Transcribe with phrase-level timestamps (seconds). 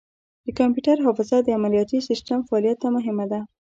[0.45, 3.39] د کمپیوټر حافظه د عملیاتي سیسټم فعالیت ته مهمه ده.